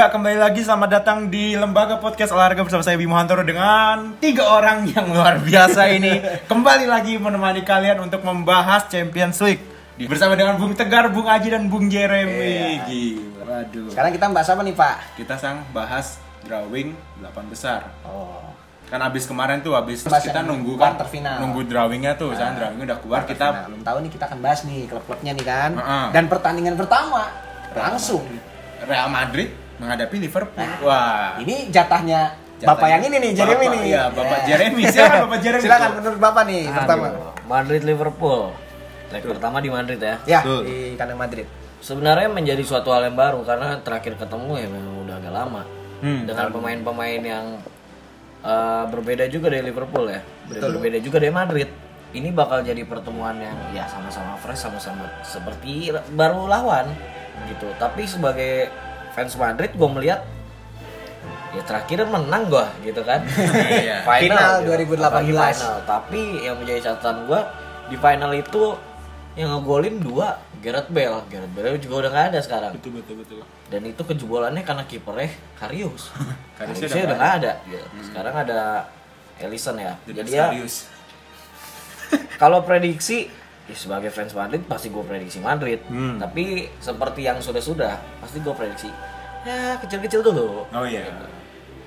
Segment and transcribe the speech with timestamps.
[0.00, 4.48] Ya, kembali lagi selamat datang di Lembaga Podcast Olahraga bersama saya Bimo Hantoro dengan tiga
[4.48, 9.60] orang yang luar biasa ini kembali lagi menemani kalian untuk membahas Champions League
[10.08, 12.32] bersama dengan Bung Tegar, Bung Aji dan Bung Jeremy.
[12.32, 12.88] Iya.
[12.88, 13.88] Gila, waduh.
[13.92, 14.96] Sekarang kita bahas apa nih Pak?
[15.20, 16.16] Kita sang bahas
[16.48, 17.92] drawing 8 besar.
[18.08, 18.40] Oh.
[18.88, 21.44] Kan abis kemarin tuh abis Bahas kita yang nunggu kan final.
[21.44, 24.64] nunggu drawingnya tuh, kan drawingnya udah keluar kita Nah, belum tahu nih kita akan bahas
[24.64, 25.70] nih klub-klubnya nih kan.
[25.76, 26.06] Heeh.
[26.16, 27.28] Dan pertandingan pertama
[27.76, 28.24] langsung.
[28.88, 30.60] Real Madrid menghadapi Liverpool.
[30.60, 31.28] Nah, Wah.
[31.40, 33.82] Ini jatahnya, Jatahnya Bapak yang ini nih, Jeremy Bapak, nih.
[33.88, 34.46] iya, Bapak Ya.
[34.46, 34.82] Jeremy.
[34.92, 35.62] Silakan, Bapak Jeremy.
[35.64, 37.06] Silakan menurut Bapak nih pertama.
[37.08, 38.40] Aduh, Madrid Liverpool.
[39.10, 40.14] Leg pertama di Madrid ya.
[40.22, 40.60] Ya, Betul.
[40.62, 41.46] di kandang Madrid.
[41.80, 45.62] Sebenarnya menjadi suatu hal yang baru karena terakhir ketemu ya memang udah agak lama.
[46.00, 47.46] Hmm, Dengan pemain-pemain yang
[48.44, 50.20] uh, berbeda juga dari Liverpool ya.
[50.46, 51.68] Berbeda juga dari Madrid.
[52.10, 56.90] Ini bakal jadi pertemuan yang ya sama-sama fresh sama-sama seperti baru lawan
[57.48, 57.70] gitu.
[57.78, 58.68] Tapi sebagai
[59.12, 60.20] fans Madrid gue melihat
[61.50, 63.26] ya terakhir menang gua gitu kan.
[63.82, 64.06] Iya.
[64.06, 64.70] Final gitu.
[64.96, 65.02] 2018.
[65.02, 65.76] Apalagi final.
[65.86, 67.40] Tapi yang menjadi catatan gua
[67.90, 68.62] di final itu
[69.38, 71.22] yang ngegolin dua Gareth Bale.
[71.30, 72.72] Gareth Bale juga udah nggak ada sekarang.
[72.78, 73.38] Betul betul betul.
[73.70, 76.10] Dan itu kejebolannya karena kipernya Karius.
[76.58, 77.52] Kariusnya Kariusnya udah udah nggak ada.
[77.66, 77.86] gitu.
[78.06, 78.60] Sekarang ada
[79.40, 79.92] Ellison ya.
[80.06, 80.46] Jadi ya
[82.42, 83.30] kalau prediksi
[83.70, 85.78] ya sebagai fans Madrid pasti gue prediksi Madrid.
[85.86, 86.18] Hmm.
[86.18, 88.90] Tapi seperti yang sudah-sudah pasti gue prediksi
[89.40, 90.66] ya kecil-kecil dulu.
[90.68, 91.06] Oh iya.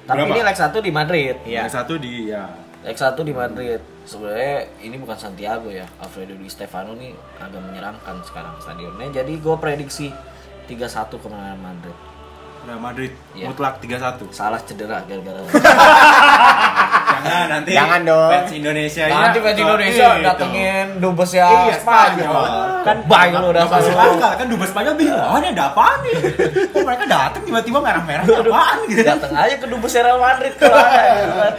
[0.04, 0.32] Tapi Berapa?
[0.32, 1.36] ini leg satu di Madrid.
[1.44, 2.48] Yang satu di ya.
[2.82, 3.80] Leg satu di Madrid.
[4.04, 5.88] Sebenarnya ini bukan Santiago ya.
[6.00, 9.08] Alfredo Di Stefano nih agak menyeramkan sekarang stadionnya.
[9.14, 10.12] Jadi gue prediksi
[10.68, 11.96] 3-1 kemenangan Madrid.
[12.64, 13.48] Real Madrid Iya.
[13.48, 14.32] mutlak 3-1.
[14.32, 15.40] Salah cedera gara-gara.
[17.20, 18.30] Jangan nanti Jangan dong.
[18.30, 19.16] fans Indonesia ya.
[19.16, 20.24] Nanti fans Indonesia Itu.
[20.24, 22.26] datengin dubes ya Iya, Spanyol.
[22.26, 22.46] Spanyol.
[22.84, 25.20] Kan baik lu udah masuk akal kan dubes Spanyol bingung.
[25.20, 26.16] Oh, ini ada apaan nih?
[26.68, 29.02] Kok mereka datang tiba-tiba merah-merah ini apaan gitu.
[29.04, 31.02] Dateng aja ke dubes Real Madrid kalau ada.
[31.14, 31.54] gitu kan.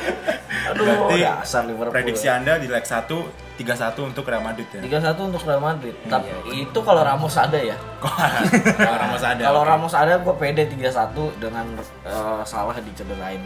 [0.67, 1.93] Aduh, dasar Liverpool.
[1.93, 4.81] Prediksi Anda di leg 1 3-1 untuk Real Madrid ya.
[4.83, 5.95] 3-1 untuk Real Madrid.
[6.11, 7.79] Tapi itu kalau Ramos ada ya.
[8.77, 9.43] Kalau Ramos ada.
[9.43, 9.63] Kalau.
[9.65, 11.67] Ramos ada gue pede 3-1 dengan
[12.05, 13.41] eh, salah dicederain.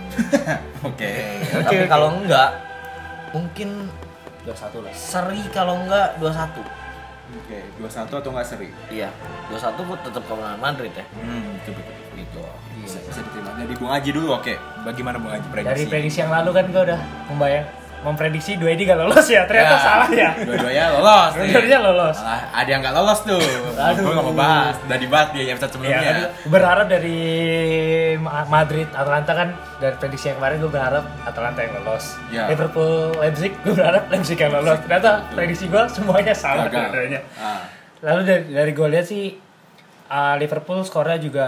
[0.89, 1.13] Oke.
[1.53, 2.51] Tapi kalau enggak
[3.37, 3.93] mungkin
[4.49, 4.93] 2-1 lah.
[4.97, 6.65] seri kalau enggak 2-1.
[7.29, 8.73] Oke, 2-1 atau enggak seri?
[8.89, 9.13] Iya,
[9.53, 11.05] 2-1 gue tetap kemenangan Madrid ya.
[11.13, 11.95] Hmm, betul betul.
[12.17, 12.43] Gitu.
[12.83, 13.53] Bisa, bisa diterima.
[13.61, 14.55] Jadi Bung Aji dulu oke.
[14.89, 15.71] Bagaimana Bung Aji prediksi?
[15.71, 17.67] Dari prediksi yang lalu kan gue udah membayang
[18.01, 21.31] memprediksi dua ini gak lolos ya ternyata Ya, salah ya Dua-duanya lolos.
[21.35, 22.17] Dua-duanya lolos.
[22.17, 23.43] Malah ada yang nggak lolos tuh.
[23.75, 24.01] Aduh.
[24.01, 24.75] Gue nggak mau bahas.
[24.81, 25.99] Udah dibahas di episode ya sebelumnya.
[26.05, 26.17] kan
[26.47, 27.19] berharap dari
[28.17, 32.45] Ma- Madrid Atalanta kan dari prediksi yang kemarin gue berharap Atalanta yang lolos Ya.
[32.47, 37.63] Liverpool Leipzig gue berharap Leipzig yang lolos ternyata prediksi gue semuanya salah sebenarnya Ah.
[38.01, 39.35] lalu dari, dari gue lihat sih
[40.07, 41.47] uh, Liverpool skornya juga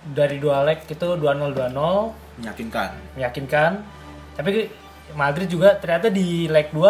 [0.00, 1.74] dari dua leg itu 2-0 2-0
[2.40, 2.90] Meyakinkan.
[3.14, 3.72] meyakinkan
[4.32, 4.70] tapi
[5.12, 6.82] Madrid juga ternyata di leg 2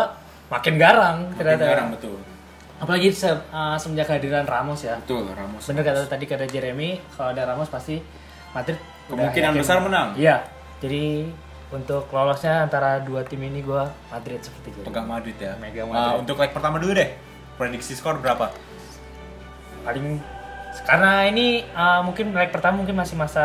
[0.49, 2.17] makin garang ternyata Makin garang, betul.
[2.77, 5.63] apalagi se- uh, semenjak kehadiran Ramos ya Betul, Ramos.
[5.63, 8.01] bener kata tadi kata Jeremy kalau ada Ramos pasti
[8.51, 9.61] Madrid Kemungkinan yakin.
[9.61, 10.15] besar menang.
[10.15, 10.43] iya
[10.79, 11.29] jadi
[11.71, 15.55] untuk lolosnya antara dua tim ini gua Madrid seperti itu Pegang Madrid ya.
[15.57, 16.21] Megang Ah, Madrid.
[16.21, 17.11] untuk leg pertama dulu deh.
[17.55, 18.51] Prediksi skor berapa?
[19.81, 20.21] paling
[20.83, 23.45] karena ini uh, mungkin leg pertama mungkin masih masa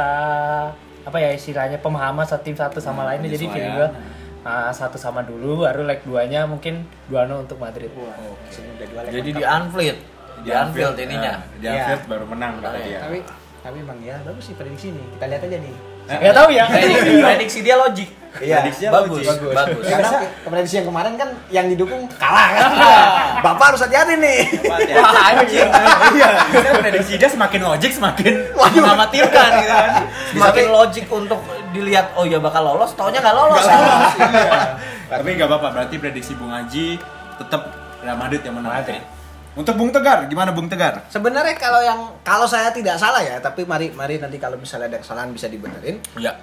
[1.02, 3.90] apa ya istilahnya pemahaman satu tim satu sama Hmm, lainnya jadi feeling gua
[4.46, 8.14] uh, satu sama dulu baru leg duanya mungkin 2-0 untuk Madrid dua
[9.02, 9.36] leg Jadi lengkap.
[9.36, 10.00] di Anfield.
[10.38, 11.34] Di Anfield ininya.
[11.36, 11.74] Ah, Di Iya.
[11.76, 12.86] Anfield baru menang kata Iya.
[12.86, 13.00] dia.
[13.02, 13.20] Tapi
[13.60, 15.06] tapi emang ya bagus sih prediksi nih.
[15.12, 15.76] Kita lihat aja nih.
[16.06, 18.10] nggak tahu ya Prediksi, prediksi dia logik.
[18.36, 18.62] Iya.
[18.62, 19.56] Prediksinya Bagus, logis.
[19.56, 19.84] bagus.
[19.88, 20.10] Karena
[20.46, 22.70] prediksi yang kemarin kan yang didukung kalah kan.
[23.48, 24.40] Bapak harus hati-hati nih.
[24.70, 25.66] Wah, anjing.
[26.14, 26.30] Iya,
[26.78, 29.92] prediksi dia semakin logik semakin mengkhawatirkan gitu kan.
[30.30, 31.40] Semakin logik untuk
[31.76, 33.66] dilihat oh ya bakal lolos, taunya nggak lolos.
[35.12, 36.98] Tapi nggak apa-apa, berarti prediksi Bung Haji
[37.36, 37.62] tetap
[38.02, 38.72] Real Madrid yang menang.
[39.56, 41.08] Untuk Bung Tegar, gimana Bung Tegar?
[41.08, 45.00] Sebenarnya kalau yang kalau saya tidak salah ya, tapi mari mari nanti kalau misalnya ada
[45.00, 46.00] kesalahan bisa dibenerin.
[46.20, 46.36] Ya.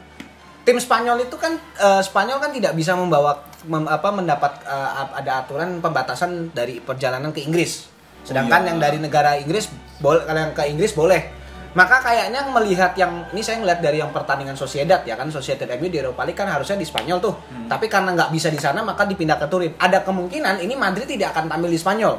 [0.63, 5.45] Tim Spanyol itu kan eh, Spanyol kan tidak bisa membawa mem- apa mendapat ap- ada
[5.45, 7.85] aturan pembatasan dari perjalanan ke Inggris.
[7.85, 8.69] Oh, Sedangkan iya.
[8.73, 9.69] yang dari negara Inggris
[9.99, 11.42] boleh kalau yang ke Inggris boleh.
[11.73, 15.89] Maka kayaknya melihat yang ini saya ngeliat dari yang pertandingan Sociedad ya kan Sociedad MU
[15.89, 17.33] di Eropa League kan harusnya di Spanyol tuh.
[17.33, 17.65] Hmm.
[17.65, 19.73] Tapi karena nggak bisa di sana maka dipindah ke Turin.
[19.81, 22.15] Ada kemungkinan ini Madrid tidak akan tampil di Spanyol.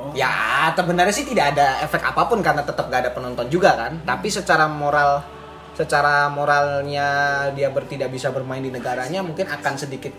[0.00, 0.12] Oh.
[0.16, 4.00] Ya, sebenarnya sih tidak ada efek apa pun karena tetap gak ada penonton juga kan.
[4.00, 5.20] Tapi secara moral,
[5.76, 7.08] secara moralnya
[7.52, 10.12] dia ber, tidak bisa bermain di negaranya mungkin akan sedikit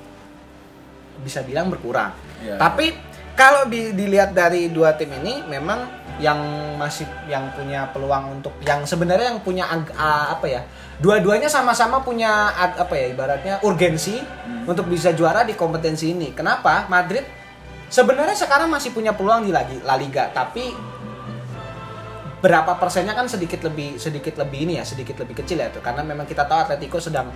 [1.25, 2.13] bisa bilang berkurang.
[2.45, 2.62] Ya.
[2.62, 2.94] Tapi
[3.34, 6.38] kalau di- dilihat dari dua tim ini memang yang
[6.77, 10.62] masih yang punya peluang untuk yang sebenarnya yang punya ag- ah, apa ya
[11.01, 14.21] dua-duanya sama-sama punya ag- apa ya ibaratnya urgensi
[14.69, 16.29] untuk bisa juara di kompetensi ini.
[16.31, 16.85] Kenapa?
[16.85, 17.25] Madrid
[17.89, 20.71] sebenarnya sekarang masih punya peluang di lagi La Liga tapi
[22.41, 26.01] berapa persennya kan sedikit lebih sedikit lebih ini ya sedikit lebih kecil ya tuh karena
[26.01, 27.29] memang kita tahu Atletico sedang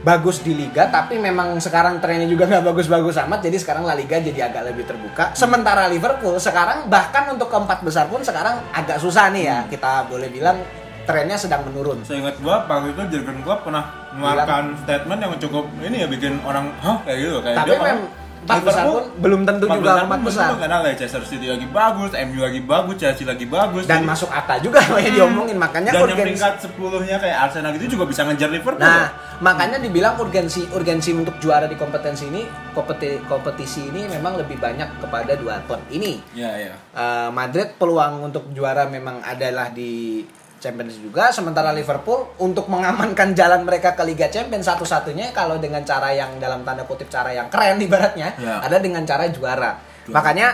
[0.00, 4.18] bagus di liga tapi memang sekarang trennya juga nggak bagus-bagus amat jadi sekarang La Liga
[4.18, 5.36] jadi agak lebih terbuka.
[5.36, 10.26] Sementara Liverpool sekarang bahkan untuk keempat besar pun sekarang agak susah nih ya kita boleh
[10.32, 10.58] bilang
[11.06, 12.02] trennya sedang menurun.
[12.02, 16.74] Seingat gua waktu itu Jurgen Klopp pernah mengeluarkan statement yang cukup ini ya bikin orang
[16.82, 16.98] hah?
[17.06, 17.98] kayak gitu kayak tapi dia memang
[18.40, 22.60] empat besar pun belum tentu juga empat besar karena Leicester City lagi bagus, MU lagi
[22.64, 26.24] bagus, Chelsea lagi bagus dan jadi- masuk akal juga kayak diomongin makanya dan yang urgensi
[26.24, 28.80] peringkat 10-nya kayak Arsenal gitu juga bisa ngejar Liverpool.
[28.80, 29.06] Nah,
[29.38, 32.42] makanya dibilang urgensi urgensi untuk juara di kompetensi ini
[32.72, 36.20] kompeti- kompetisi ini memang lebih banyak kepada dua klub ini.
[36.32, 36.74] Ya, ya.
[36.90, 40.24] Eh, Madrid peluang untuk juara memang adalah di
[40.60, 46.12] Champions juga, sementara Liverpool untuk mengamankan jalan mereka ke Liga Champions satu-satunya kalau dengan cara
[46.12, 48.60] yang dalam tanda kutip cara yang keren ibaratnya Ya.
[48.60, 49.80] ada dengan cara juara.
[50.04, 50.48] Juara Makanya.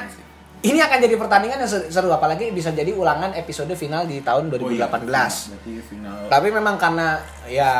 [0.66, 4.66] Ini akan jadi pertandingan yang seru- apalagi bisa jadi ulangan episode final di tahun Oh
[4.66, 5.54] iya, 2018.
[5.80, 6.26] final.
[6.26, 7.70] Tapi memang karena ya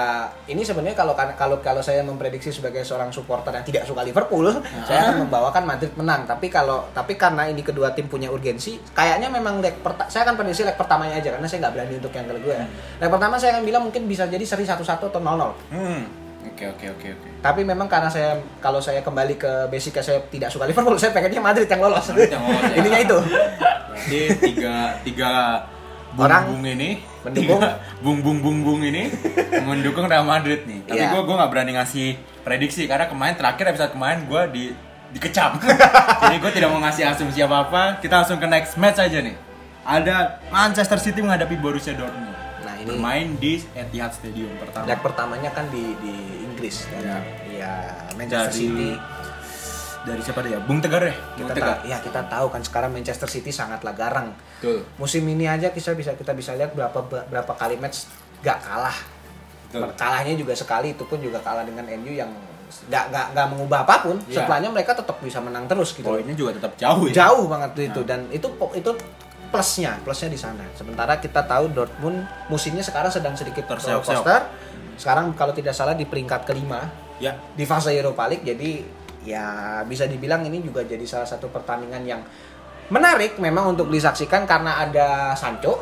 [0.46, 4.46] ini sebenarnya kalau kalau kalau saya memprediksi sebagai seorang supporter yang tidak suka Liverpool,
[4.84, 6.24] saya akan membawakan Madrid menang.
[6.24, 10.36] Tapi kalau tapi karena ini kedua tim punya urgensi, kayaknya memang leg perta- saya akan
[10.36, 12.54] prediksi leg pertamanya aja karena saya nggak berani untuk yang kedua.
[12.54, 12.66] ya.
[12.98, 15.52] Leg pertama saya akan bilang mungkin bisa jadi seri 1-1 atau 0-0.
[15.70, 16.25] Hmm.
[16.46, 17.28] Oke, oke, oke, oke.
[17.40, 21.40] Tapi memang karena saya kalau saya kembali ke basicnya saya tidak suka Liverpool, saya pengennya
[21.40, 22.04] Madrid yang lolos.
[22.06, 22.76] Madrid yang lolos, ya.
[22.76, 23.18] Ininya itu.
[23.86, 25.30] Berarti tiga tiga
[26.12, 26.90] bung Orang bung ini,
[27.22, 27.60] mendukung.
[28.00, 29.12] bung bung bung bung ini
[29.60, 30.80] mendukung Real Madrid nih.
[30.84, 31.12] Tapi Iya.
[31.12, 32.08] gue gue nggak berani ngasih
[32.40, 34.64] prediksi karena kemarin terakhir episode kemarin gue di
[35.12, 35.56] dikecam.
[36.22, 37.82] Jadi gue tidak mau ngasih asumsi apa apa.
[37.98, 39.36] Kita langsung ke next match aja nih.
[39.82, 42.35] Ada Manchester City menghadapi Borussia Dortmund.
[42.86, 44.86] Ini Bermain di Etihad Stadium pertama.
[44.86, 47.18] leg pertamanya kan di di Inggris dan Ya.
[47.52, 47.72] ya
[48.14, 48.90] Manchester Dari- City
[50.04, 50.54] Dari siapa dia?
[50.60, 51.18] Bung Tegar ya?
[51.34, 51.68] Bung kita Tegar.
[51.72, 54.30] ta- ya kita tahu kan sekarang Manchester City sangatlah garang.
[54.56, 54.86] Betul.
[54.96, 58.06] Musim ini aja kita bisa kita bisa lihat berapa berapa kali match
[58.38, 58.94] gak kalah.
[59.66, 59.90] Betul.
[59.92, 62.30] Kalahnya juga sekali itu pun juga kalah dengan MU yang
[62.86, 64.16] nggak nggak nggak mengubah apa pun.
[64.24, 64.46] Iya.
[64.46, 66.06] Setelahnya mereka tetap bisa menang terus gitu.
[66.06, 67.14] Poinnya juga tetap jauh ya.
[67.20, 68.06] Jauh banget itu Nah.
[68.06, 68.90] dan itu itu
[69.48, 70.64] plusnya plusnya di sana.
[70.72, 74.22] Sementara kita tahu Dortmund musimnya sekarang sedang sedikit Terseok-seok.
[74.22, 74.42] coaster.
[74.96, 77.32] Sekarang kalau tidak salah di peringkat kelima Ya.
[77.52, 78.84] di fase Europa League jadi
[79.24, 79.46] ya
[79.82, 82.20] bisa dibilang ini juga jadi salah satu pertandingan yang
[82.86, 85.80] menarik memang untuk disaksikan karena ada Sancho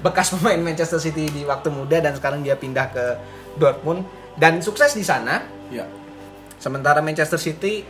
[0.00, 3.04] bekas pemain Manchester City di waktu muda dan sekarang dia pindah ke
[3.54, 5.84] Dortmund dan sukses di sana Ya.
[6.56, 7.84] sementara Manchester City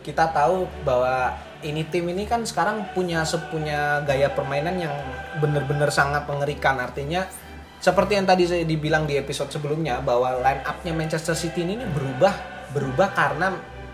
[0.00, 1.32] kita tahu bahwa
[1.62, 4.94] ini tim ini kan sekarang punya punya gaya permainan yang
[5.38, 7.26] benar-benar sangat mengerikan artinya
[7.82, 12.30] seperti yang tadi saya dibilang di episode sebelumnya bahwa line up-nya Manchester City ini berubah
[12.70, 13.50] berubah karena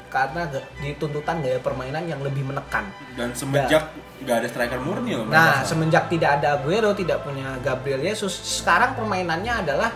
[0.09, 0.49] karena
[0.81, 2.89] dituntutan gaya permainan yang lebih menekan.
[3.13, 3.93] Dan semenjak
[4.25, 5.29] nggak ada striker murni loh.
[5.29, 9.93] Nah, semenjak tidak ada Aguero, tidak punya Gabriel Jesus, sekarang permainannya adalah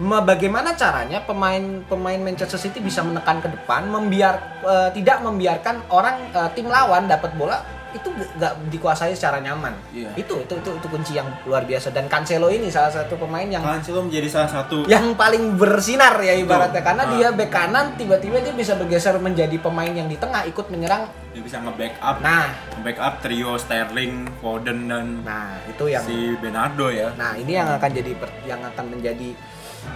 [0.00, 6.48] bagaimana caranya pemain-pemain Manchester City bisa menekan ke depan, membiar eh, tidak membiarkan orang eh,
[6.54, 9.74] tim lawan dapat bola itu nggak dikuasai secara nyaman.
[9.90, 10.14] Iya.
[10.14, 13.60] Itu itu itu itu kunci yang luar biasa dan Cancelo ini salah satu pemain yang
[13.60, 17.10] Cancelo menjadi salah satu yang paling bersinar ya ibaratnya karena Ah.
[17.10, 21.10] dia bek kanan tiba-tiba dia bisa bergeser menjadi pemain yang di tengah ikut menyerang.
[21.30, 27.10] dia bisa nge-backup Nah, nge-backup trio Sterling, Foden dan nah itu yang si Bernardo ya.
[27.14, 29.34] Nah, ini yang akan jadi per- yang akan menjadi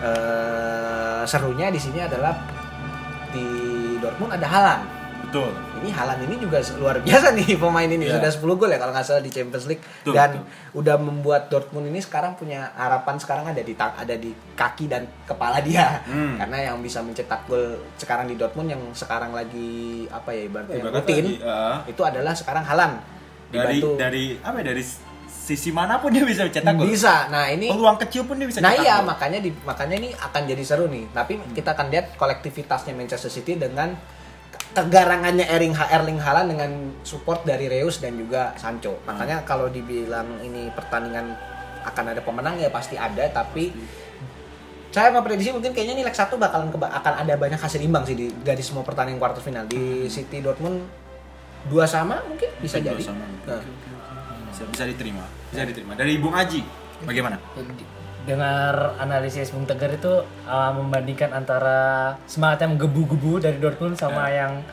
[0.00, 2.34] eh, serunya di sini adalah
[3.30, 3.46] di
[3.98, 4.84] Dortmund ada Haaland.
[5.24, 5.50] Betul.
[5.82, 8.22] Ini Haaland ini juga luar biasa nih pemain ini Iya.
[8.22, 10.78] sudah 10 gol ya kalau nggak salah di Champions League Betul, dan betul.
[10.78, 15.58] udah membuat Dortmund ini sekarang punya harapan sekarang ada di ada di kaki dan kepala
[15.58, 15.98] dia.
[16.06, 16.38] Hmm.
[16.38, 21.00] Karena yang bisa mencetak gol sekarang di Dortmund yang sekarang lagi apa ya ibaratnya Ibaratnya
[21.02, 21.78] rutin lagi, ah.
[21.84, 22.96] itu adalah sekarang Haaland.
[23.50, 24.82] dari Dibantu dari apa ya, dari
[25.44, 26.88] sisi mana pun dia bisa cetak gol.
[26.88, 27.28] bisa.
[27.28, 29.12] Nah, ini Peluang kecil pun dia bisa Nah cetak iya gol.
[29.12, 31.04] makanya di makanya ini akan jadi seru nih.
[31.12, 33.92] Tapi kita akan lihat kolektivitasnya Manchester City dengan
[34.72, 36.70] kegarangannya Erling Erling Haaland dengan
[37.04, 39.04] support dari Reus dan juga Sancho.
[39.04, 41.36] Makanya kalau dibilang ini pertandingan
[41.84, 43.68] akan ada pemenang ya pasti ada tapi
[44.88, 48.14] saya memprediksi mungkin kayaknya nih leg 1 bakalan keba- akan ada banyak hasil imbang sih
[48.14, 51.03] di, dari semua pertandingan quarter final di City Dortmund
[51.66, 52.96] dua sama mungkin bisa jadi.
[52.96, 53.24] dua sama.
[53.46, 53.62] Nah.
[54.50, 55.24] Bisa, bisa diterima.
[55.50, 55.92] Bisa diterima.
[55.94, 56.62] Dari Bung Aji,
[57.02, 57.36] bagaimana?
[58.24, 64.64] dengar analisis Bung Tegar itu uh, membandingkan antara semangat yang menggebu-gebu dari Dortmund sama yang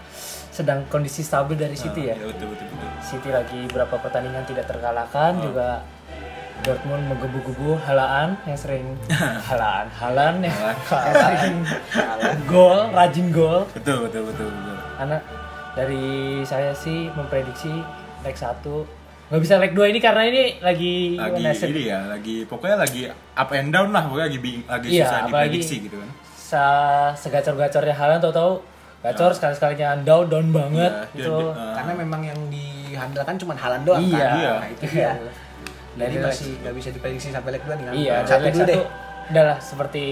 [0.51, 2.15] sedang kondisi stabil dari City ya.
[2.15, 2.89] Iya, betul betul betul.
[3.03, 5.83] City lagi beberapa pertandingan tidak terkalahkan juga
[6.61, 8.85] Dortmund menggebu-gebu Halaan yang sering
[9.51, 10.55] Halaan Halan yang
[10.87, 11.55] sering
[12.47, 14.77] gol rajin gol Betul betul betul betul.
[14.95, 15.17] karena
[15.71, 16.05] dari
[16.43, 17.71] saya sih memprediksi
[18.21, 18.61] leg 1
[19.31, 23.07] nggak bisa leg 2 ini karena ini lagi Lagi nasib ini ya, lagi pokoknya lagi
[23.07, 26.09] up and down lah, pokoknya lagi bing- lagi Iya, susah diprediksi gitu kan.
[26.35, 26.63] sa
[27.15, 28.59] segacor-gacornya Halan tahu-tahu
[29.01, 33.81] gacor sekali-sekalinya down down banget Iya, gitu dia- uh, Karena memang yang dihandalkan cuma Halan
[33.81, 34.19] doang Iya.
[34.19, 34.35] kan.
[34.35, 34.53] Iya.
[34.53, 35.11] Nah, itu dia.
[35.91, 37.93] Jadi Dari masih nggak bisa diprediksi sampai leg 2 nih kan.
[37.93, 38.75] Iya, satu dari leg dulu deh.
[38.75, 38.83] satu
[39.31, 40.05] adalah seperti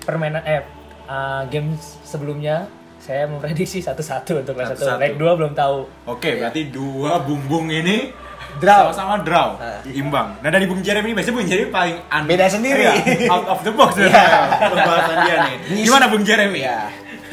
[0.00, 0.62] permainan eh
[1.06, 1.70] uh, game
[2.02, 2.66] sebelumnya
[3.04, 4.96] saya memprediksi satu-satu untuk leg satu.
[4.96, 5.84] Leg dua belum tahu.
[6.08, 8.08] Oke, berarti dua bumbung ini
[8.54, 8.88] Draw.
[8.88, 9.82] sama-sama draw, Ah.
[9.84, 10.38] imbang.
[10.38, 12.86] Nah dari Bung Jeremy ini biasanya Bung Jeremy paling un- Beda sendiri.
[12.86, 12.94] Iya,
[13.28, 14.08] out of the box Iya.
[14.08, 14.30] sebenarnya
[14.70, 15.54] pembahasan dia nih.
[15.82, 16.58] Gimana Bung Jeremy?
[16.58, 16.78] Iya.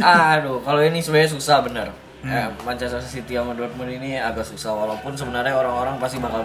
[0.02, 1.88] Aduh, kalau ini sebenarnya susah bener.
[2.20, 2.30] Hmm.
[2.30, 6.42] Eh, Manchester City sama Dortmund ini agak susah walaupun sebenarnya orang-orang pasti bakal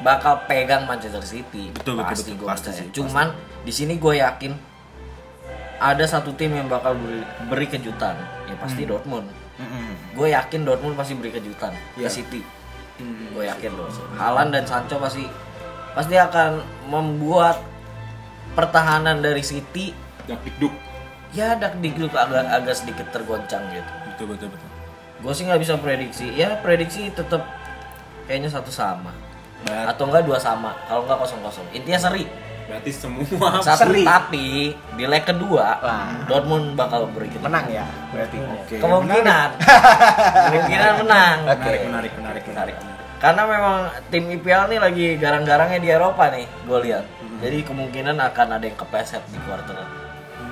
[0.00, 1.72] bakal pegang Manchester City.
[1.72, 2.40] Betul, betul, pasti betul.
[2.40, 3.26] gua Pasti sih, Cuman
[3.60, 4.52] di sini gue yakin
[5.78, 8.16] ada satu tim yang bakal beri, beri kejutan.
[8.50, 8.90] Ya pasti Hmm.
[8.90, 9.26] Dortmund.
[9.56, 9.88] Mm-mm.
[10.12, 12.04] Gue yakin Dortmund pasti beri kejutan Iya.
[12.04, 12.40] ke City.
[12.96, 13.30] Hmm.
[13.30, 13.86] Gue yakin loh.
[14.12, 15.24] Haaland dan Sancho pasti
[15.90, 17.62] pasti akan membuat
[18.52, 20.74] pertahanan dari City Dak dikduk.
[21.30, 23.92] ya dak dikduk agak agak sedikit tergoncang gitu.
[24.08, 24.68] Betul betul betul.
[25.20, 26.26] Gue sih nggak bisa prediksi.
[26.32, 27.46] Ya prediksi tetap
[28.24, 29.14] kayaknya satu sama
[29.62, 30.74] Ber- atau enggak dua sama.
[30.84, 31.66] Kalau enggak kosong kosong.
[31.70, 32.24] Intinya seri.
[32.70, 33.26] Berarti semua
[33.58, 34.06] Satu Seri.
[34.06, 34.46] tapi
[34.94, 36.22] di leg kedua Wah.
[36.24, 37.42] Dortmund bakal beri kita.
[37.42, 37.82] Menang ya
[38.14, 38.36] berarti.
[38.38, 39.48] Oke, Kemungkinan.
[40.46, 41.36] Kemungkinan menang.
[41.44, 42.76] Menarik, menarik, menarik, menarik.
[43.20, 43.76] Karena memang
[44.08, 47.04] tim IPL nih lagi garang-garangnya di Eropa nih, gue lihat.
[47.42, 49.76] Jadi kemungkinan akan ada yang kepleset di quarter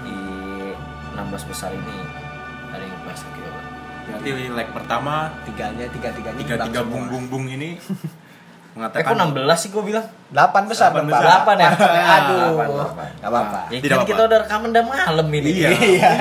[0.03, 0.17] di
[1.15, 1.97] 16 besar ini.
[2.69, 3.51] Ada yang kepleset gitu.
[4.09, 7.77] Berarti leg pertama Tiganya tiga tiganya tiga tiga bung bung bung ini
[8.79, 10.07] Eh mengatakan kok 16 sih gue bilang?
[10.31, 11.19] Delapan besar Delapan dong, besar.
[11.19, 11.27] Pak.
[11.27, 11.69] Delapan ya?
[12.15, 12.39] Aduh.
[12.39, 13.07] Delapan, delapan.
[13.19, 13.59] Gak apa-apa.
[13.59, 14.11] Ya Tidak kan apa-apa.
[14.15, 15.51] kita udah rekaman udah malam ini.
[15.51, 15.71] Iya.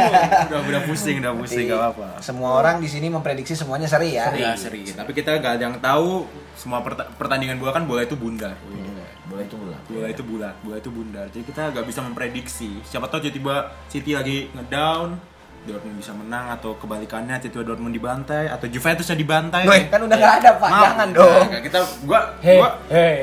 [0.50, 2.08] udah udah pusing, udah pusing, Jadi, gak apa-apa.
[2.18, 4.34] Semua orang di sini memprediksi semuanya seri ya.
[4.34, 4.82] Ya seri.
[4.90, 6.26] Tapi kita gak ada yang tahu
[6.58, 8.58] semua perta- pertandingan bola kan bola itu bundar.
[9.28, 9.80] Boleh itu bulan.
[9.86, 11.26] Bola itu bulat, bola itu bundar.
[11.30, 12.80] Jadi kita gak bisa memprediksi.
[12.82, 15.20] Siapa tahu tiba-tiba City lagi ngedown,
[15.68, 19.64] Dortmund bisa menang atau kebalikannya tiba-tiba Dortmund dibantai atau Juventusnya dibantai.
[19.64, 20.82] Woi, kan udah nggak ada pak, Maaf.
[20.82, 21.46] jangan dong.
[21.46, 23.16] Nah, kita gua Hei, gua hei.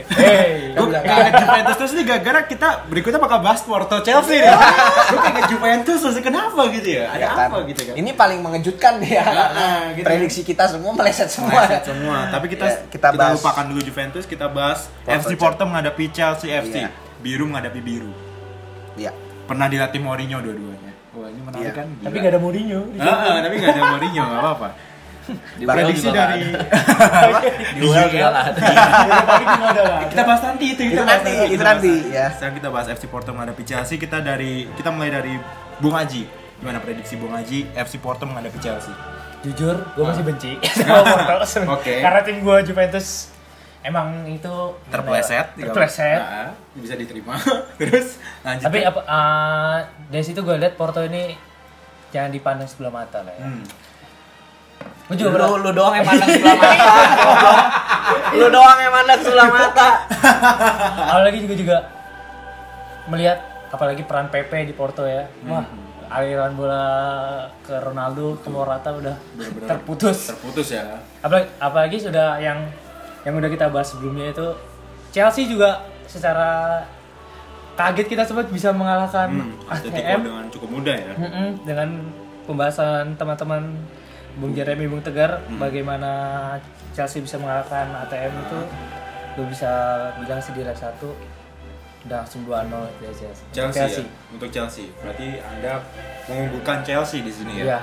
[0.71, 4.53] Gue udah kayak Juventus terus nih gara-gara kita berikutnya bakal bahas Porto Chelsea nih.
[5.11, 7.05] Gue kayak Juventus terus kenapa gitu ya?
[7.09, 7.49] Ada Ya kan?
[7.49, 7.95] apa gitu kan?
[7.95, 9.25] Ini paling mengejutkan ya.
[9.25, 10.05] Ah, gitu.
[10.05, 11.55] Prediksi kita semua meleset semua.
[11.57, 12.29] Meleset semua.
[12.29, 13.35] Tapi kita Ya, kita, kita bahas.
[13.39, 16.77] lupakan dulu Juventus, kita bahas Porto, FC Porto menghadapi Chelsea FC.
[16.77, 16.91] Iya.
[17.19, 18.11] Biru menghadapi biru.
[18.95, 19.15] Iya.
[19.45, 20.84] Pernah dilatih Mourinho dua-duanya.
[21.27, 21.73] Ini menarik Iya.
[21.73, 21.87] kan?
[22.01, 22.81] Tapi gak ada Mourinho.
[22.97, 24.69] Ah, ah, tapi gak ada Mourinho, gak apa-apa.
[25.57, 26.53] Di Prediksi dari
[27.73, 28.53] Di juga ada.
[30.13, 32.13] kita bahas nanti itu kita bahas nanti, itu nanti, nanti.
[32.13, 32.27] ya.
[32.29, 33.97] Sekarang kita bahas FC Porto menghadapi Chelsea.
[33.97, 35.35] Kita dari kita mulai dari
[35.81, 36.29] Bung Haji.
[36.61, 38.93] Gimana prediksi Bung Haji FC Porto menghadapi Chelsea?
[39.41, 41.35] Jujur, gue masih benci sama Porto.
[41.73, 42.01] Oke.
[42.01, 43.33] Karena tim gue Juventus
[43.85, 44.55] emang itu
[44.89, 46.19] Terpleset, terpleset.
[46.19, 47.37] Nah, bisa diterima.
[47.81, 48.65] Terus lanjut.
[48.65, 49.77] Tapi apa eh,
[50.09, 51.37] dari situ gue lihat Porto ini
[52.09, 53.45] jangan dipandang sebelah mata lah ya.
[53.45, 53.65] Hmm.
[55.05, 56.89] Gue juga Lu, lu doang yang mandang sebelah mata.
[58.33, 59.89] lu doang yang mandang sebelah mata.
[61.13, 61.77] apalagi juga juga
[63.07, 63.39] melihat
[63.69, 65.29] apalagi peran PP di Porto ya.
[65.45, 65.65] Wah,
[66.09, 66.85] aliran bola
[67.61, 70.33] ke Ronaldo ke Morata udah Bener-bener terputus.
[70.33, 71.05] terputus ya.
[71.21, 72.65] Apalagi, apalagi sudah yang
[73.25, 74.47] yang udah kita bahas sebelumnya itu
[75.11, 76.83] Chelsea juga secara
[77.75, 81.15] kaget kita sempat bisa mengalahkan Hmm, ATM dengan cukup mudah ya.
[81.17, 81.89] Mm-mm, dengan
[82.45, 83.63] pembahasan teman-teman
[84.35, 85.59] Bung Jeremy Bung Tegar Hmm.
[85.59, 86.11] bagaimana
[86.93, 88.59] Chelsea bisa mengalahkan ATM itu
[89.35, 89.71] lu bisa
[90.21, 91.11] bilang sih di leg 1
[92.05, 92.69] udah langsung 2-0
[93.01, 93.45] dari Chelsea.
[93.51, 94.05] Chelsea, ya?
[94.29, 94.93] untuk Chelsea.
[95.01, 95.81] Berarti Anda
[96.29, 97.65] mengunggulkan Chelsea di sini ya.
[97.65, 97.79] Iya.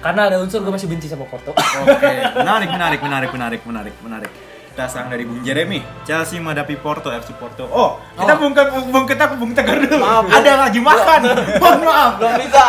[0.00, 1.52] Karena ada unsur gue masih benci sama Porto.
[1.52, 4.32] Oke, menarik, menarik, menarik, menarik, menarik, menarik.
[4.70, 7.66] Kita sang dari Bung Jeremy, Chelsea menghadapi Porto, FC Porto.
[7.66, 8.54] Oh, kita bung,
[8.94, 9.98] bung kita ke Bung Tegar dulu.
[10.30, 11.20] Ada yang lagi makan.
[11.58, 12.12] Mohon maaf.
[12.22, 12.64] Belum bisa.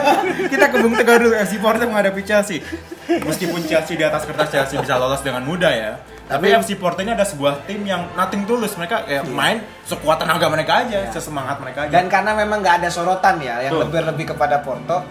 [0.52, 2.58] kita ke Bung Tegar dulu, FC Porto menghadapi Chelsea.
[3.06, 5.94] Meskipun Chelsea di atas kertas Chelsea bisa lolos dengan mudah ya.
[6.26, 8.74] Tapi FC Porto ini ada sebuah tim yang nothing tulus.
[8.74, 11.92] Mereka kayak main sekuat tenaga mereka aja, sesemangat mereka aja.
[11.94, 15.06] Dan karena memang nggak ada sorotan ya yang lebih-lebih kepada Porto.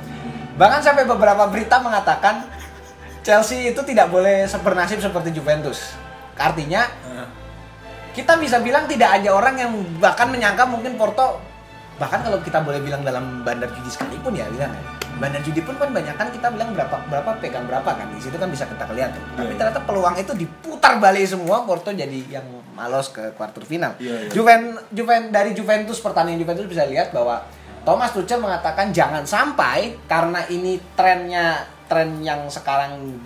[0.59, 2.45] Bahkan sampai beberapa berita mengatakan
[3.23, 6.02] Chelsea itu tidak boleh bernasib seperti Juventus.
[6.35, 6.81] Artinya
[8.13, 11.41] kita bisa bilang tidak ada orang yang bahkan menyangka mungkin Porto
[11.93, 14.81] bahkan kalau kita boleh bilang dalam bandar judi sekalipun ya bilang ya
[15.15, 18.33] bandar judi pun kan banyak kan kita bilang berapa berapa pegang berapa kan di situ
[18.33, 19.57] kan bisa kita lihat tuh tapi Iya.
[19.59, 24.29] ternyata peluang itu diputar balik semua Porto jadi yang malos ke quarter final Iya, iya.
[24.29, 27.45] Juven Juven dari Juventus pertandingan Juventus bisa lihat bahwa
[27.81, 33.21] Thomas Tuchel mengatakan jangan sampai karena ini trennya tren yang sekarang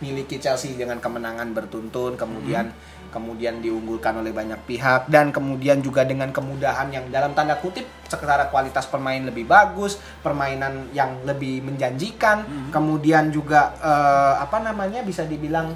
[0.00, 2.72] dimiliki Chelsea dengan kemenangan bertuntun kemudian
[3.12, 8.48] kemudian diunggulkan oleh banyak pihak dan kemudian juga dengan kemudahan yang dalam tanda kutip secara
[8.48, 15.74] kualitas permain lebih bagus permainan yang lebih menjanjikan kemudian juga eh, apa namanya bisa dibilang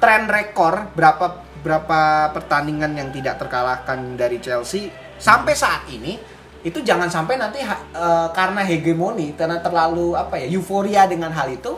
[0.00, 4.88] tren rekor berapa berapa pertandingan yang tidak terkalahkan dari Chelsea
[5.20, 6.16] sampai saat ini
[6.60, 11.52] itu jangan sampai nanti ha- eh, karena hegemoni karena terlalu apa ya euforia dengan hal
[11.52, 11.76] itu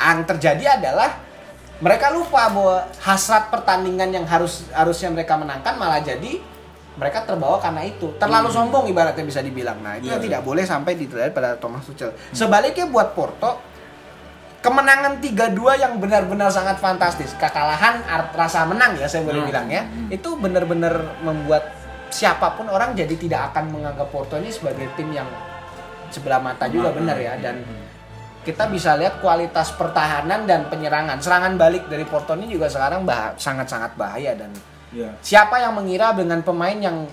[0.00, 1.20] yang terjadi adalah
[1.80, 6.40] mereka lupa bahwa hasrat pertandingan yang harus harusnya mereka menangkan malah jadi
[7.00, 8.12] mereka terbawa karena itu.
[8.20, 9.80] Terlalu sombong ibaratnya bisa dibilang.
[9.80, 10.26] Nah itu yang iya.
[10.28, 12.12] tidak boleh sampai diterjadi pada Thomas Tuchel.
[12.36, 13.56] Sebaliknya buat Porto
[14.60, 17.32] kemenangan 3-2 yang benar-benar sangat fantastis.
[17.40, 19.88] Kekalahan art- rasa menang ya saya boleh bilang ya.
[20.12, 21.72] Itu benar-benar membuat
[22.12, 25.30] siapa pun orang jadi tidak akan menganggap Porto ini sebagai tim yang
[26.12, 27.40] sebelah mata juga benar ya.
[27.40, 27.64] Dan
[28.40, 31.16] kita bisa lihat kualitas pertahanan dan penyerangan.
[31.16, 34.48] Serangan balik dari Porto ini juga sekarang bah- sangat-sangat bahaya dan
[34.90, 35.14] Iya.
[35.20, 37.06] siapa yang mengira dengan pemain yang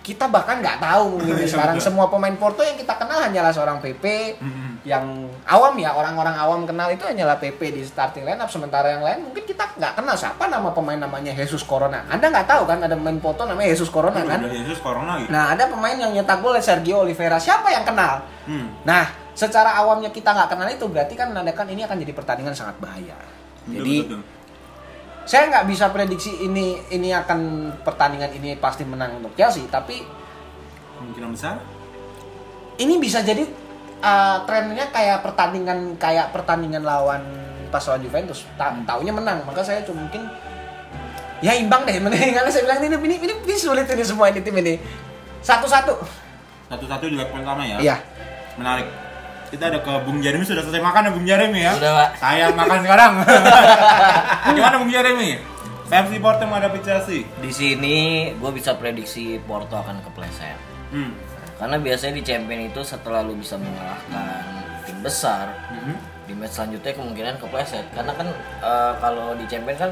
[0.00, 3.78] kita bahkan nggak tahu mungkin ya sekarang semua pemain Porto yang kita kenal hanyalah seorang
[3.78, 4.38] PP
[4.82, 5.02] yang
[5.44, 9.42] awam ya orang-orang awam kenal itu hanyalah PP di starting lineup sementara yang lain mungkin
[9.44, 13.18] kita nggak kenal siapa nama pemain namanya Jesus Corona anda nggak tahu kan ada pemain
[13.20, 15.26] Porto namanya Jesus Corona kan Udah Yesus corona gitu.
[15.28, 18.70] nah ada pemain yang nyetak gol Sergio Oliveira siapa yang kenal Hmm.
[18.82, 22.80] nah secara awamnya kita nggak kenal itu berarti kan menandakan ini akan jadi pertandingan sangat
[22.80, 23.12] bahaya
[23.68, 24.22] jadi Betul, betul.
[25.28, 30.00] saya nggak bisa prediksi ini ini akan pertandingan ini pasti menang untuk Chelsea tapi
[30.96, 31.60] kemungkinan besar.
[32.80, 33.44] ini bisa jadi
[34.00, 37.20] uh, trennya kayak pertandingan kayak pertandingan lawan
[37.68, 40.24] pas lawan Juventus Ta taunya menang maka saya cuma mungkin
[41.44, 44.56] ya imbang deh mendingan saya bilang ini ini ini, ini sulit ini semua ini tim
[44.56, 44.80] ini
[45.44, 45.92] satu satu
[46.66, 47.78] Satu-satu di leg pertama ya.
[47.78, 47.96] iya
[48.58, 48.88] Menarik.
[49.56, 51.72] Kita ada ke Bung Jeremy sudah selesai makan ya Bung Jeremy ya.
[51.80, 52.08] Sudah, Pak.
[52.20, 53.12] Saya makan sekarang.
[54.56, 55.30] Gimana Bung Jeremy?
[55.88, 57.24] Versi Porto menghadapi Chelsea.
[57.40, 57.96] Di sini
[58.36, 60.60] gue bisa prediksi Porto akan kepleset.
[60.92, 61.16] Hmm.
[61.56, 64.44] Karena biasanya di champion itu setelah lu bisa mengalahkan
[64.84, 65.94] tim besar, Mhm.
[66.28, 67.86] di match selanjutnya kemungkinan kepleset.
[67.96, 68.28] Karena kan
[68.60, 69.90] eh, kalau di champion kan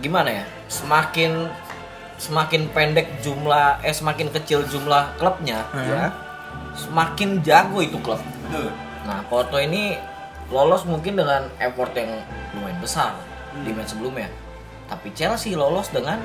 [0.00, 0.44] gimana ya?
[0.72, 1.52] Semakin
[2.16, 6.10] semakin pendek jumlah eh semakin kecil jumlah klubnya, ya
[6.74, 8.18] semakin jago itu klub.
[8.48, 8.68] Betul.
[9.04, 9.96] Nah, Porto ini
[10.48, 12.24] lolos mungkin dengan effort yang
[12.56, 13.12] lumayan besar
[13.60, 14.28] di match sebelumnya.
[14.88, 16.16] Tapi Chelsea lolos dengan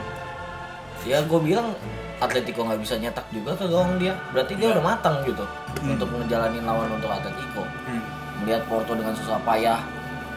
[1.03, 1.75] ya gue bilang
[2.23, 4.15] Atletico nggak bisa nyetak juga ke gawang dia.
[4.31, 4.79] Berarti dia Iya.
[4.79, 5.43] udah matang gitu
[5.83, 7.67] untuk ngejalanin lawan untuk Atletico.
[7.83, 7.99] Hmm.
[8.43, 9.83] Melihat Porto dengan susah payah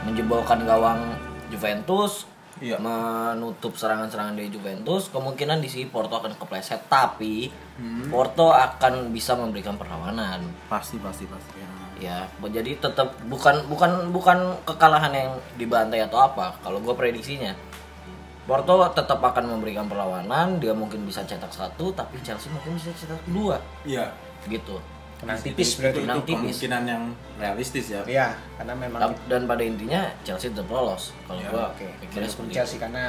[0.02, 0.98] menjebolkan gawang
[1.46, 2.80] Juventus, Iya.
[2.80, 6.88] menutup serangan-serangan dari Juventus, kemungkinan di sini Porto akan kepleset.
[6.88, 8.08] Tapi Hmm.
[8.08, 11.60] Porto akan bisa memberikan perlawanan Pasti pasti pasti.
[12.00, 12.24] Ya.
[12.32, 17.52] ya jadi tetap bukan bukan bukan kekalahan yang dibantai atau apa kalau gue prediksinya
[18.46, 23.20] Porto tetap akan memberikan perlawanan dia mungkin bisa cetak satu tapi Chelsea mungkin bisa cetak
[23.28, 24.08] dua Iya.
[24.46, 24.80] gitu
[25.18, 26.36] menang tipis berarti itu tipis.
[26.36, 27.02] kemungkinan yang
[27.36, 28.00] realistis ya.
[28.04, 32.44] iya karena memang dan pada intinya Chelsea tetap lolos kalau Ya, gue oke Meskipun seperti
[32.44, 33.02] itu Chelsea karena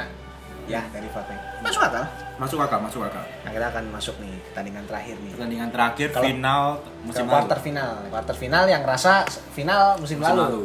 [0.64, 2.04] ya dari fakta masuk akal
[2.36, 3.24] Masuk akal, masuk akal.
[3.42, 6.62] nah kita akan masuk nih pertandingan terakhir nih Pertandingan terakhir Kalau- final
[7.02, 7.66] musim quarter lalu.
[7.66, 9.12] final quarter final yang rasa
[9.50, 10.64] final musim, Musim lalu.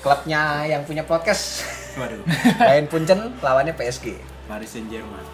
[0.00, 1.62] klubnya yang punya podcast
[1.94, 2.20] Waduh.
[2.60, 5.24] Bayern Punchen lawannya PSG Paris Saint Germain.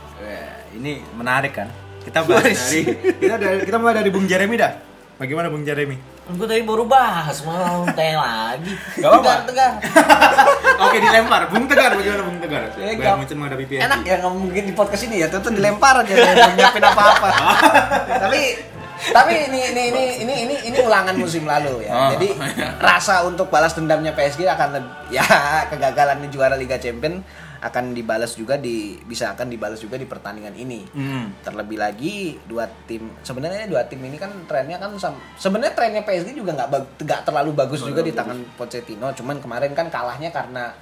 [0.70, 1.66] ini menarik kan?
[2.00, 2.84] Kita bahas dari
[3.16, 4.72] kita dari kita mulai dari Bung Jeremy dah.
[5.20, 6.00] Bagaimana Bung Jeremy?
[6.30, 9.32] gue tadi baru bahas malah tanya lagi Gak apa-apa.
[9.44, 9.72] tegar
[10.86, 11.42] Oke dilempar.
[11.50, 12.62] Bung Tegar bagaimana Bung Tegar?
[12.72, 13.82] Ya, gak- Munchen menghadapi PSG.
[13.82, 16.14] enak ya nggak mungkin di podcast ini ya tuh dilempar aja
[16.48, 17.28] nyiapin apa-apa
[18.22, 18.42] tapi
[19.02, 22.68] tapi ini ini ini ini ini ini ulangan musim lalu ya Oh, jadi iya.
[22.78, 24.70] rasa untuk balas dendamnya PSG akan
[25.16, 25.26] ya
[25.66, 27.20] kegagalan di juara Liga Champion
[27.60, 31.28] akan dibalas juga di bisa akan dibalas juga di pertandingan ini Hmm.
[31.40, 34.96] terlebih lagi dua tim sebenarnya dua tim ini kan trennya kan
[35.36, 36.68] sebenarnya trennya PSG juga nggak
[36.98, 40.72] nggak terlalu bagus juga di tangan Pochettino cuman kemarin kan kalahnya karena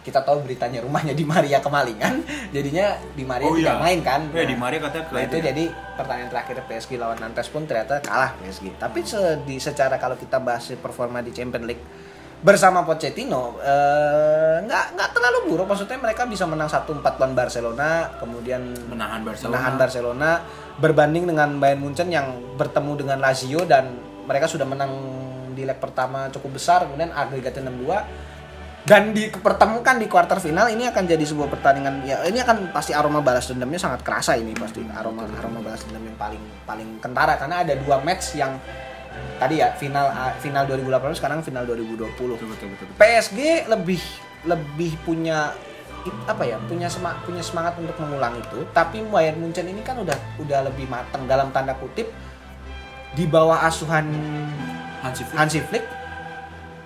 [0.00, 3.80] kita tahu beritanya rumahnya di Maria kemalingan jadinya di Maria Oh, tidak iya.
[3.80, 5.44] main kan Eh, Di Maria katanya Nah, itu ya.
[5.48, 8.76] jadi pertandingan terakhir PSG lawan Nantes pun ternyata kalah PSG.
[8.76, 11.84] Tapi se- di secara kalau kita bahas performa di Champions League
[12.44, 15.66] bersama Pochettino eh, nggak nggak terlalu buruk.
[15.66, 18.60] Maksudnya mereka bisa menang 1-4 lawan Barcelona kemudian
[18.92, 19.52] Menahan Barcelona.
[19.56, 20.30] menahan Barcelona
[20.76, 23.96] berbanding dengan Bayern Munchen yang bertemu dengan Lazio dan
[24.28, 24.92] mereka sudah menang
[25.56, 28.34] di leg pertama cukup besar kemudian agregatnya 6-2
[28.84, 33.24] dan dipertemukan di kuarter final ini akan jadi sebuah pertandingan ya ini akan pasti aroma
[33.24, 37.40] balas dendamnya sangat kerasa ini pasti aroma aroma balas dendam yang paling paling kentara.
[37.40, 38.60] Karena ada dua match yang
[39.38, 42.86] tadi ya final final 2018 sekarang final 2020 Betul, betul, betul, betul.
[42.98, 44.02] PSG lebih
[44.44, 45.52] lebih punya
[46.28, 50.16] apa ya punya semangat punya semangat untuk mengulang itu tapi Bayern Munchen ini kan udah
[50.36, 52.12] udah lebih matang dalam tanda kutip
[53.16, 54.04] di bawah asuhan
[55.00, 55.38] Hansi Flick.
[55.38, 55.84] Hansi Flick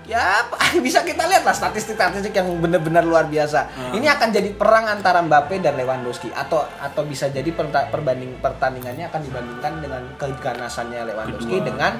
[0.09, 0.49] ya
[0.87, 3.69] bisa kita lihat lah statistik-statistik yang benar-benar luar biasa.
[3.69, 3.93] Hmm.
[4.01, 9.13] Ini akan jadi perang antara Mbappe dan Lewandowski atau atau bisa jadi perta- perbanding pertandingannya
[9.13, 11.69] akan dibandingkan dengan keganasannya Lewandowski Kedua.
[11.69, 11.93] dengan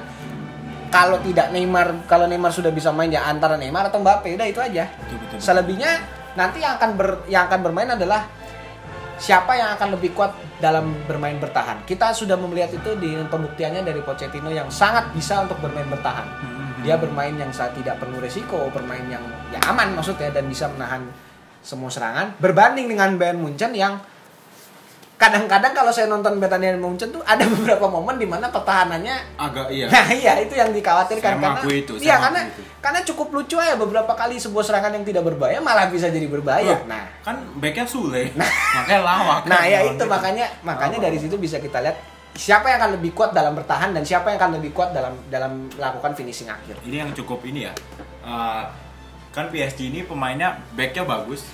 [0.89, 4.57] kalau tidak Neymar kalau Neymar sudah bisa main ya antara Neymar atau Mbappe udah itu
[4.57, 4.89] aja.
[4.89, 5.39] Betul, betul, betul.
[5.45, 5.91] Selebihnya
[6.33, 8.25] nanti yang akan ber, yang akan bermain adalah
[9.19, 11.83] siapa yang akan lebih kuat dalam bermain bertahan.
[11.83, 16.25] Kita sudah melihat itu di pembuktiannya dari Pochettino yang sangat bisa untuk bermain bertahan.
[16.25, 20.67] Hmm, Dia bermain yang saat tidak penuh resiko, bermain yang ya aman maksudnya dan bisa
[20.67, 21.03] menahan
[21.59, 23.99] semua serangan berbanding dengan Bayern Munchen yang
[25.19, 29.91] kadang-kadang kalau saya nonton Bayern Munchen tuh ada beberapa momen di mana pertahanannya agak iya.
[29.91, 32.61] Nah iya itu yang dikhawatirkan Saya karena itu, saya iya karena itu.
[32.79, 36.79] karena cukup lucu ya beberapa kali sebuah serangan yang tidak berbahaya malah bisa jadi berbahaya.
[36.79, 38.31] Loh, Nah, kan backnya Sule.
[38.31, 39.41] Makanya lawak.
[39.51, 40.07] nah ya itu kita.
[40.07, 41.99] makanya makanya dari situ bisa kita lihat
[42.31, 45.67] siapa yang akan lebih kuat dalam bertahan dan siapa yang akan lebih kuat dalam dalam
[45.71, 46.77] melakukan finishing akhir.
[46.81, 47.73] ini yang cukup ini ya
[48.19, 48.63] Eh,
[49.29, 51.45] kan PSG ini pemainnya backnya bagus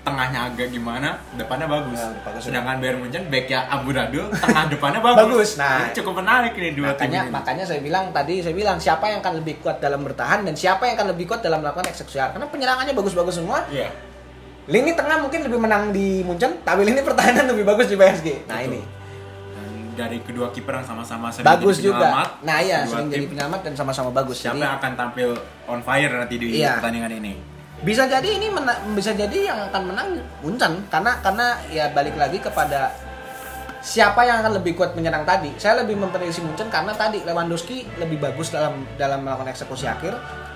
[0.00, 2.16] tengahnya agak gimana depannya bagus Hmm.
[2.16, 2.40] Ya, bagus.
[2.42, 5.84] sedangkan Bayern Munchen backnya amburadul tengah depannya bagus Bagus, nah.
[5.84, 9.04] Ini cukup menarik ini dua tim Makanya ini makanya saya bilang tadi saya bilang siapa
[9.06, 12.16] yang akan lebih kuat dalam bertahan dan siapa yang akan lebih kuat dalam melakukan eksekusi
[12.16, 13.60] karena penyerangannya bagus-bagus semua.
[13.68, 13.92] Iya.
[14.66, 18.44] Lini tengah mungkin lebih menang di Munchen, tapi lini pertahanan lebih bagus di PSG.
[18.44, 18.68] Nah Betul.
[18.70, 18.80] ini
[19.98, 22.46] dari kedua kiper yang sama-sama sering bagus jadi penyelamat, juga.
[22.46, 24.36] Nah iya sering tim, jadi penyelamat dan sama-sama bagus.
[24.38, 25.28] siapa Jadi yang akan tampil
[25.66, 26.78] on fire nanti di Iya.
[26.78, 27.34] pertandingan ini
[27.78, 30.08] bisa jadi ini mena- bisa jadi yang akan menang
[30.40, 32.90] Munchen karena karena ya balik lagi kepada
[33.78, 35.54] siapa yang akan lebih kuat menyerang tadi.
[35.54, 40.10] Saya lebih memprediksi Munchen karena tadi Lewandowski lebih bagus dalam dalam melakukan eksekusi akhir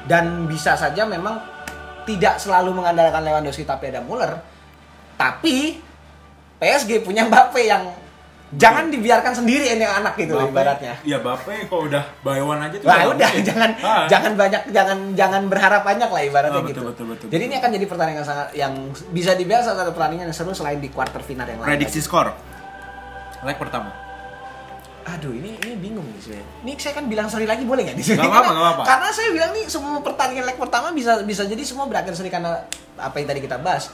[0.05, 1.39] dan bisa saja memang
[2.03, 4.43] tidak selalu mengandalkan Lewandowski tapi ada Muller.
[5.15, 5.79] Tapi
[6.59, 7.87] PSG punya Mbappe yang
[8.55, 10.95] jangan dibiarkan sendiri ini anak gitu Bape- ibaratnya.
[11.01, 14.05] Iya Bape kalau udah bayawan aja tuh nggak udah jangan Ah.
[14.07, 16.83] jangan banyak jangan jangan berharap banyak lah ibaratnya Oh, betul, gitu.
[16.87, 17.49] betul, betul, Jadi betul.
[17.49, 18.73] ini akan jadi pertandingan sangat yang
[19.09, 21.69] bisa dibilang salah satu pertandingan yang seru selain di quarter final yang lain.
[21.71, 22.29] prediksi skor
[23.43, 23.91] leg pertama
[25.05, 26.45] Aduh ini ini bingung nih saya.
[26.63, 28.17] Ini saya kan bilang seri lagi boleh nggak di sini?
[28.17, 28.83] Nggak apa-apa, Karena- apa-apa.
[28.87, 32.55] Karena saya bilang nih semua pertandingan leg pertama bisa bisa jadi semua berakhir seri karena
[32.95, 33.91] apa yang tadi kita bahas.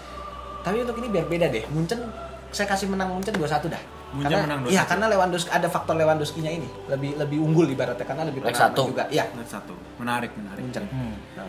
[0.61, 1.65] Tapi untuk ini biar beda deh.
[1.69, 2.13] Munchen
[2.51, 3.81] saya kasih menang Munchen 2-1 dah.
[4.09, 4.73] Munchen karena, menang 2-1.
[4.73, 6.69] Iya, karena Lewandowski ada faktor Lewandowski-nya ini.
[6.89, 8.83] Lebih lebih unggul ibaratnya karena lebih Leg pengalaman satu.
[8.89, 9.05] juga.
[9.09, 9.25] Iya.
[9.31, 10.85] leg satu menarik menarik Munchen.
[10.89, 11.15] Hmm.
[11.37, 11.49] Nah.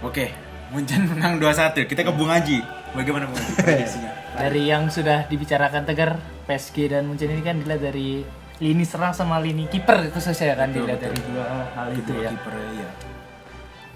[0.00, 0.24] Oke,
[0.70, 1.84] Munchen menang 2-1.
[1.84, 2.58] Kita ke Bung Haji.
[2.94, 4.10] Bagaimana Bung Haji prediksinya?
[4.40, 6.10] Dari yang sudah dibicarakan Tegar,
[6.46, 8.22] PSG dan Munchen ini kan dilihat dari
[8.58, 11.10] lini serang sama lini kiper khususnya kan Betul, dilihat betul.
[11.10, 12.30] dari dua hal itu ya.
[12.30, 12.88] kiper ya.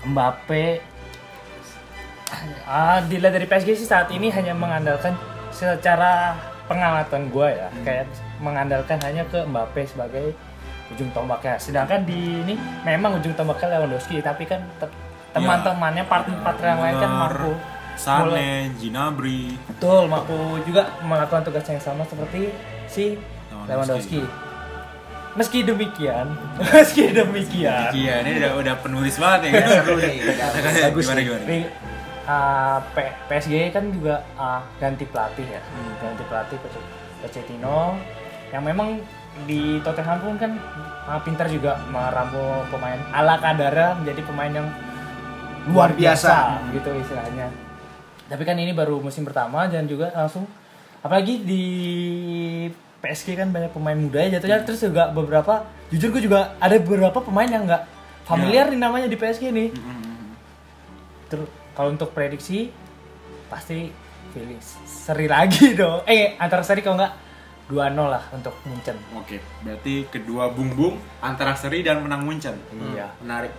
[0.03, 0.65] Mbappe
[2.65, 5.15] ah dilihat dari PSG sih saat ini hanya mengandalkan
[5.51, 6.35] secara
[6.75, 7.83] pengamatan gue ya Hmm.
[7.83, 8.05] kayak
[8.39, 10.27] mengandalkan hanya ke Mbappe sebagai
[10.89, 14.93] ujung tombaknya sedangkan di ini memang ujung tombaknya Lewandowski tapi kan te-
[15.33, 17.21] teman-temannya partner-partner yang lain kan Iya.
[17.23, 17.53] Mampu
[17.95, 19.53] Sane, Ginabri.
[19.63, 20.33] betul mampu
[20.63, 22.49] juga melakukan tugas yang sama seperti
[22.87, 23.17] si
[23.63, 24.21] Lewandowski.
[24.21, 24.21] Lewandowski
[25.33, 26.29] meski demikian
[26.73, 29.65] meski demikian Iya, ini udah udah penulis banget ya.
[29.79, 30.21] Seru nih.
[30.83, 31.25] Bagus gimana nih.
[31.25, 31.45] gimana?
[32.23, 35.93] Uh, P- PSG kan juga uh, ganti pelatih ya, Hmm.
[35.99, 37.99] ganti pelatih Poche- Pochettino.
[38.49, 38.89] Yang memang
[39.43, 40.53] di Tottenham pun kan
[41.05, 44.69] uh, pintar juga meramu pemain ala kadara menjadi pemain yang
[45.67, 46.31] luar biasa.
[46.61, 47.47] biasa, gitu istilahnya.
[48.29, 50.47] Tapi kan ini baru musim pertama dan juga langsung
[51.01, 51.65] apalagi di
[52.99, 54.63] PSG kan banyak pemain muda ya jatuhnya.
[54.63, 57.83] Terus juga beberapa jujur gue juga ada beberapa pemain yang nggak
[58.23, 59.69] familiar nih namanya di PSG nih.
[59.73, 60.39] Hmm,
[61.27, 62.69] Terus kalau untuk prediksi
[63.49, 63.93] pasti
[64.33, 66.05] pilih seri lagi dong.
[66.09, 67.15] Eh antara seri kalau nggak
[67.69, 68.97] 2-0 lah untuk Munchen.
[69.17, 72.57] Oke, berarti kedua Bung Bung antara seri dan menang Munchen.
[72.93, 73.13] Iya.
[73.21, 73.53] Menarik.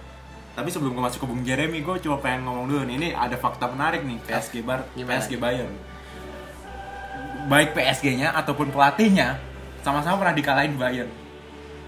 [0.54, 2.96] Tapi sebelum gue masuk ke Bung Jeremy, gue cuma pengen ngomong dulu nih.
[3.02, 5.18] Ini ada fakta menarik nih PSG Bar, Gimana?
[5.18, 5.74] PSG Bayern.
[7.50, 9.42] Baik PSG-nya ataupun pelatihnya
[9.82, 11.10] sama-sama pernah dikalahin Bayern.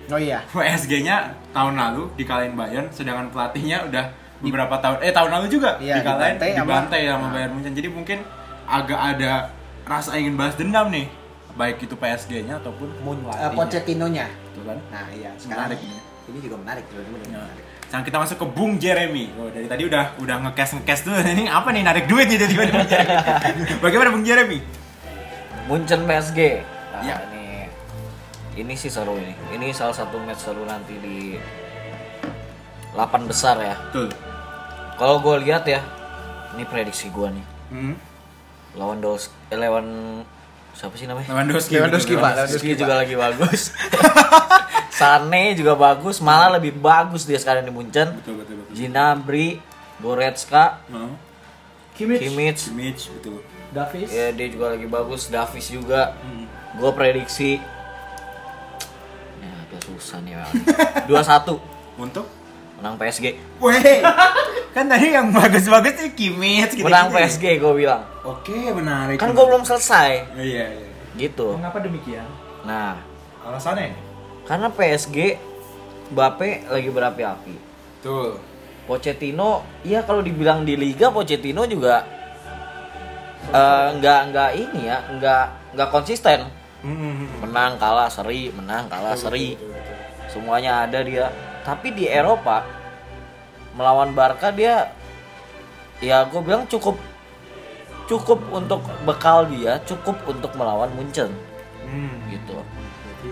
[0.10, 0.42] Oh iya.
[0.50, 4.06] PSG-nya tahun lalu dikalahin Bayern, sedangkan pelatihnya udah
[4.46, 7.74] beberapa tahun eh tahun lalu juga Iya, dikalahin dibantai sama- dibantai sama Bayern Munchen.
[7.74, 8.18] Jadi mungkin
[8.66, 9.32] agak ada
[9.84, 11.06] rasa ingin balas dendam nih,
[11.54, 13.50] baik itu PSG-nya ataupun Eh, pelatihnya.
[13.52, 14.26] Pochettino-nya.
[14.46, 14.78] Betul kan?
[14.88, 15.98] Nah, iya, sekarang Menarik ini.
[16.26, 17.30] ini juga menarik, benar-benar Ya.
[17.40, 17.64] menarik.
[17.86, 19.26] Sekarang kita masuk ke Bung Jeremy.
[19.36, 21.14] Oh, dari tadi udah udah ngekes ngekes tuh.
[21.14, 22.66] Ini apa nih narik duit nih tiba-tiba.
[22.72, 23.16] Bung Jeremy.
[23.84, 24.60] Bagaimana Bung Jeremy?
[25.66, 26.40] Munchen PSG.
[26.92, 27.16] Nah, Ya.
[27.28, 27.46] ini
[28.58, 29.34] ini sih seru ini.
[29.52, 31.38] Ini salah satu match seru nanti di
[32.92, 33.76] 8 besar ya.
[33.86, 34.10] Betul.
[34.96, 35.84] Kalau gue lihat ya,
[36.54, 37.46] ini prediksi gue nih.
[37.68, 37.96] Hmm.
[38.76, 39.88] Lawan Dos, eh, lawan
[40.72, 41.28] siapa sih namanya?
[41.32, 41.76] Lewandowski.
[41.76, 42.14] Lewandowski.
[42.16, 42.32] Pak.
[42.36, 43.72] Lewandowski juga lagi bagus.
[44.96, 48.16] Sane juga bagus, malah lebih bagus dia sekarang di Munchen.
[48.16, 48.72] Betul betul betul.
[48.74, 49.60] Gnabry,
[50.00, 51.16] Goretzka, Oh.
[51.96, 53.40] Kimmich, Kimmich, Kimmich betul.
[53.72, 54.08] Davis.
[54.08, 56.16] ya dia juga lagi bagus, Davis juga.
[56.20, 56.48] Hmm.
[56.76, 57.60] Gue prediksi
[59.38, 60.52] ya agak susah nih memang.
[61.08, 61.60] 2-1
[62.04, 62.28] Untuk
[62.76, 63.36] menang PSG.
[63.60, 64.00] Weh,
[64.76, 66.84] kan tadi yang bagus-bagus sih Kimmich gitu.
[66.84, 68.04] Menang PSG gue bilang.
[68.22, 69.16] Oke, menarik.
[69.16, 70.90] Kan gue belum selesai Iya, iya.
[71.16, 71.56] gitu.
[71.56, 72.28] Mengapa demikian?
[72.62, 73.00] Nah,
[73.40, 73.96] Alasannya?
[74.44, 75.40] karena PSG
[76.12, 77.56] Mbappe lagi berapi-api.
[77.98, 78.38] Betul.
[78.86, 82.06] Pochettino, ya kalau dibilang di liga Pochettino juga
[83.50, 86.46] eh, nggak nggak ini ya, nggak nggak konsisten.
[86.84, 87.26] Hmm.
[87.42, 89.58] Menang kalah seri, menang kalah seri.
[90.30, 91.32] Semuanya ada dia.
[91.66, 92.62] Tapi di Eropa
[93.76, 94.90] melawan Barca dia
[96.00, 96.96] ya gue bilang cukup
[98.06, 101.32] cukup untuk bekal dia, cukup untuk melawan Munchen
[101.82, 102.18] Hmm.
[102.28, 102.58] gitu.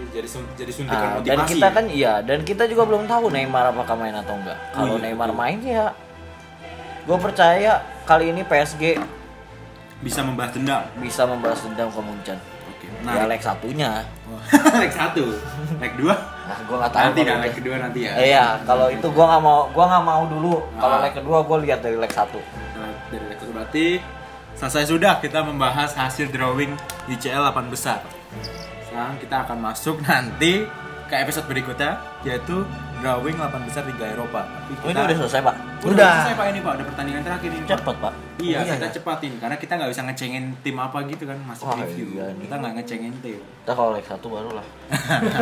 [0.10, 0.26] Jadi
[0.56, 1.28] jadi suntikan Nah, motivasi.
[1.28, 1.72] dan kita ya?
[1.72, 4.58] kan iya, dan kita juga belum tahu Neymar apakah main atau enggak.
[4.74, 5.40] Oh Kalau iya, Neymar betul.
[5.40, 5.86] main ya
[7.04, 7.72] gue percaya
[8.04, 8.98] kali ini PSG
[10.00, 10.82] bisa membahas dendam.
[10.98, 12.40] bisa membalas dendam ke Munchen.
[12.86, 13.12] Oke.
[13.12, 13.91] Ya leg satunya.
[14.82, 15.26] leg satu,
[15.78, 16.15] leg dua.
[16.43, 17.04] Nah, gue nggak tahu.
[17.04, 17.43] Nanti kalau dah itu.
[17.43, 18.12] leg kedua nanti ya.
[18.13, 20.54] Eh, Iya, kalau itu gue nggak mau, gue nggak mau dulu.
[20.74, 21.02] Kalau Ah.
[21.02, 22.39] leg kedua gue lihat dari leg satu.
[22.74, 23.86] Nah, dari leg satu berarti
[24.54, 26.76] selesai sudah kita membahas hasil drawing
[27.08, 28.00] ICL 8 besar.
[28.84, 30.63] Sekarang kita akan masuk nanti
[31.04, 32.63] ke episode berikutnya yaitu
[33.04, 34.48] drawing 8 besar Liga Eropa.
[34.48, 35.56] Tapi Oh, ini udah selesai pak?
[35.84, 36.13] Udah, Udah.
[36.16, 37.60] selesai Pak ini Pak, udah pertandingan terakhir ini.
[37.60, 37.72] Pak.
[37.76, 38.13] Cepet pak.
[38.39, 38.96] Iya, Oh, iya, kita iya.
[38.96, 42.08] cepatin karena kita nggak bisa ngecengin tim apa gitu kan masih Wah, review.
[42.10, 42.42] iya nih.
[42.42, 43.39] kita nggak ngecengin tim.
[43.44, 44.66] Kita kalau leg satu baru lah.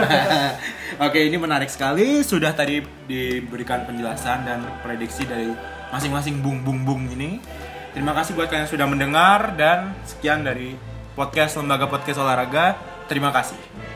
[1.05, 2.21] Oke, ini menarik sekali.
[2.21, 5.53] Sudah tadi diberikan penjelasan dan prediksi dari
[5.89, 7.37] masing-masing bung bung bung ini.
[7.91, 10.73] Terima kasih buat kalian yang sudah mendengar dan sekian dari
[11.13, 12.73] podcast Lembaga Podcast Olahraga.
[13.05, 13.90] Terima kasih.